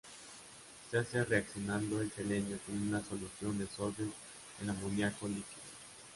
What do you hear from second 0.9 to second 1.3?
hace